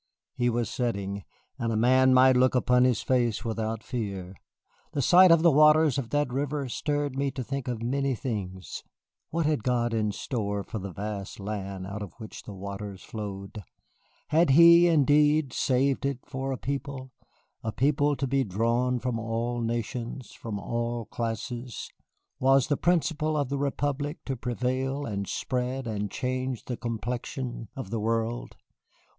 He 0.33 0.49
was 0.49 0.67
setting, 0.67 1.25
and 1.59 1.79
man 1.79 2.11
might 2.11 2.35
look 2.35 2.55
upon 2.55 2.85
his 2.85 3.03
face 3.03 3.45
without 3.45 3.83
fear. 3.83 4.33
The 4.93 5.01
sight 5.03 5.29
of 5.29 5.43
the 5.43 5.51
waters 5.51 5.99
of 5.99 6.09
that 6.09 6.33
river 6.33 6.67
stirred 6.69 7.15
me 7.15 7.29
to 7.29 7.43
think 7.43 7.67
of 7.67 7.83
many 7.83 8.15
things. 8.15 8.83
What 9.29 9.45
had 9.45 9.63
God 9.63 9.93
in 9.93 10.11
store 10.11 10.63
for 10.63 10.79
the 10.79 10.91
vast 10.91 11.39
land 11.39 11.85
out 11.85 12.01
of 12.01 12.13
which 12.13 12.41
the 12.41 12.53
waters 12.55 13.03
flowed? 13.03 13.61
Had 14.29 14.49
He, 14.49 14.87
indeed, 14.87 15.53
saved 15.53 16.03
it 16.03 16.25
for 16.25 16.51
a 16.51 16.57
People, 16.57 17.11
a 17.63 17.71
People 17.71 18.15
to 18.15 18.25
be 18.25 18.43
drawn 18.43 18.97
from 18.97 19.19
all 19.19 19.61
nations, 19.61 20.31
from 20.31 20.57
all 20.57 21.05
classes? 21.05 21.91
Was 22.39 22.69
the 22.69 22.75
principle 22.75 23.37
of 23.37 23.49
the 23.49 23.59
Republic 23.59 24.17
to 24.25 24.35
prevail 24.35 25.05
and 25.05 25.27
spread 25.27 25.85
and 25.85 26.09
change 26.09 26.65
the 26.65 26.75
complexion 26.75 27.69
of 27.75 27.91
the 27.91 27.99
world? 27.99 28.55